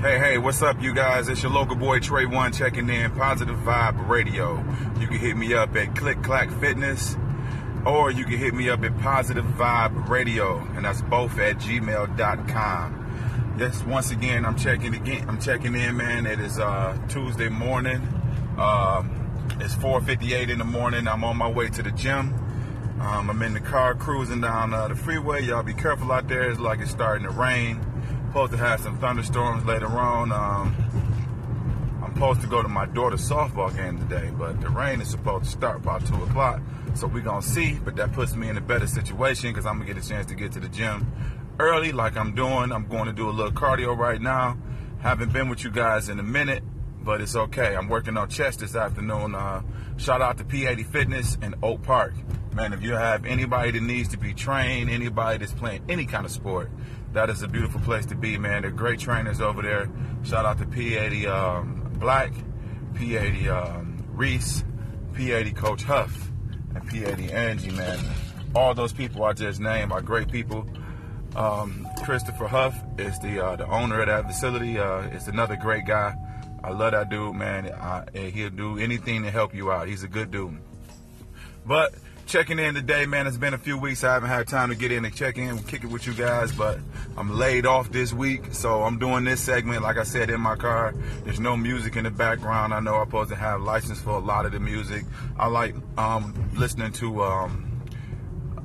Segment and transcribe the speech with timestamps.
[0.00, 1.28] Hey, hey, what's up, you guys?
[1.28, 4.58] It's your local boy Trey One checking in, Positive Vibe Radio.
[5.00, 7.16] You can hit me up at Click Clack Fitness,
[7.84, 13.56] or you can hit me up at Positive Vibe Radio, and that's both at gmail.com.
[13.58, 15.28] Yes, once again, I'm checking again.
[15.28, 16.26] I'm checking in, man.
[16.26, 18.00] It is uh, Tuesday morning.
[18.56, 19.10] Um,
[19.58, 21.08] it's 4:58 in the morning.
[21.08, 22.34] I'm on my way to the gym.
[23.00, 25.42] Um, I'm in the car cruising down uh, the freeway.
[25.42, 26.52] Y'all be careful out there.
[26.52, 27.84] It's like it's starting to rain.
[28.28, 30.32] Supposed to have some thunderstorms later on.
[30.32, 30.76] Um,
[32.04, 35.44] I'm supposed to go to my daughter's softball game today, but the rain is supposed
[35.44, 36.60] to start by 2 o'clock.
[36.94, 39.76] So we're going to see, but that puts me in a better situation because I'm
[39.76, 41.10] going to get a chance to get to the gym
[41.58, 42.70] early like I'm doing.
[42.70, 44.58] I'm going to do a little cardio right now.
[45.00, 46.62] Haven't been with you guys in a minute
[47.08, 47.74] but it's okay.
[47.74, 49.34] I'm working on chest this afternoon.
[49.34, 49.62] Uh,
[49.96, 52.12] shout out to P80 Fitness in Oak Park.
[52.52, 56.26] Man, if you have anybody that needs to be trained, anybody that's playing any kind
[56.26, 56.70] of sport,
[57.12, 58.62] that is a beautiful place to be, man.
[58.62, 59.90] They're great trainers over there.
[60.24, 62.32] Shout out to P80 um, Black,
[62.94, 64.64] P80 um, Reese,
[65.12, 66.30] P80 Coach Huff,
[66.74, 67.98] and P80 Angie, man.
[68.54, 70.66] All those people I just named are great people.
[71.36, 74.78] Um, Christopher Huff is the uh, the owner of that facility.
[74.78, 76.14] Uh, another great guy.
[76.64, 77.70] I love that dude, man.
[77.72, 79.88] I, he'll do anything to help you out.
[79.88, 80.58] He's a good dude.
[81.64, 81.94] But
[82.28, 83.26] checking in today, man.
[83.26, 84.04] It's been a few weeks.
[84.04, 86.52] I haven't had time to get in and check in kick it with you guys,
[86.52, 86.78] but
[87.16, 90.54] I'm laid off this week, so I'm doing this segment, like I said, in my
[90.54, 90.94] car.
[91.24, 92.74] There's no music in the background.
[92.74, 95.04] I know I'm supposed to have license for a lot of the music.
[95.38, 97.22] I like um, listening to.
[97.22, 97.64] Um,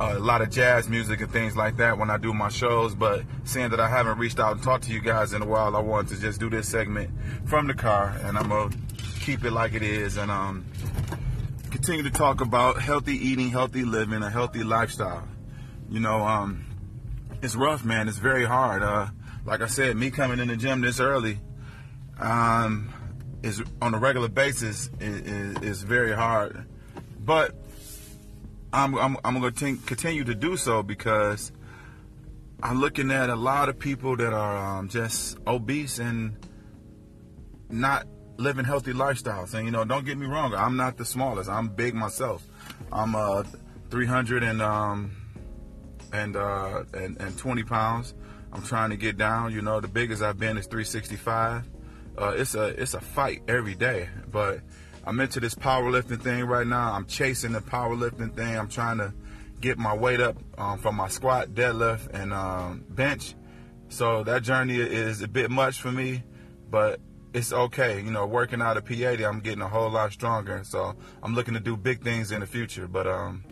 [0.00, 2.94] a lot of jazz music and things like that when I do my shows.
[2.94, 5.74] But seeing that I haven't reached out and talked to you guys in a while,
[5.74, 7.10] I wanted to just do this segment
[7.46, 8.72] from the car, and I'm gonna
[9.18, 10.64] keep it like it is and um,
[11.88, 15.26] continue to talk about healthy eating, healthy living, a healthy lifestyle.
[15.88, 16.66] You know, um,
[17.40, 18.08] it's rough, man.
[18.08, 18.82] It's very hard.
[18.82, 19.06] Uh,
[19.46, 21.40] like I said, me coming in the gym this early
[22.20, 22.92] um,
[23.42, 26.66] is on a regular basis is, is, very hard,
[27.24, 27.54] but
[28.70, 31.52] I'm, I'm, I'm going to continue to do so because
[32.62, 36.36] I'm looking at a lot of people that are um, just obese and
[37.70, 38.06] not
[38.38, 39.52] living healthy lifestyles.
[39.52, 41.50] And you know, don't get me wrong, I'm not the smallest.
[41.50, 42.46] I'm big myself.
[42.90, 43.42] I'm uh,
[43.90, 45.16] 300 and um,
[46.12, 48.14] and, uh, and and 20 pounds.
[48.52, 49.52] I'm trying to get down.
[49.52, 51.68] You know, the biggest I've been is 365.
[52.16, 54.60] Uh, it's a it's a fight every day, but
[55.04, 56.92] I'm into this powerlifting thing right now.
[56.92, 58.56] I'm chasing the powerlifting thing.
[58.56, 59.12] I'm trying to
[59.60, 63.34] get my weight up um, from my squat, deadlift, and um, bench.
[63.88, 66.22] So that journey is a bit much for me,
[66.70, 67.00] but
[67.34, 68.00] it's okay.
[68.00, 70.62] You know, working out at P80, I'm getting a whole lot stronger.
[70.64, 72.88] So I'm looking to do big things in the future.
[72.88, 73.44] But um,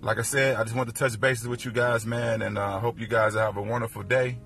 [0.00, 2.74] like I said, I just want to touch bases with you guys, man, and I
[2.74, 4.38] uh, hope you guys have a wonderful day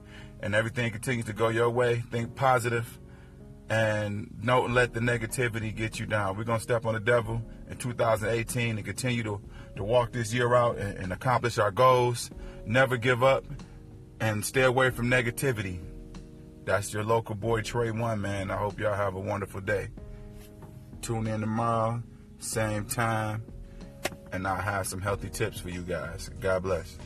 [0.43, 2.03] and everything continues to go your way.
[2.11, 2.99] Think positive
[3.69, 6.37] and don't let the negativity get you down.
[6.37, 9.41] We're gonna step on the devil in 2018 and continue to,
[9.77, 12.31] to walk this year out and, and accomplish our goals.
[12.67, 13.45] Never give up
[14.21, 15.79] and stay away from negativity.
[16.65, 18.51] That's your local boy Trey One, man.
[18.51, 19.89] I hope y'all have a wonderful day.
[21.03, 22.03] Tune in tomorrow,
[22.39, 23.43] same time,
[24.33, 26.31] and I'll have some healthy tips for you guys.
[26.41, 26.99] God bless.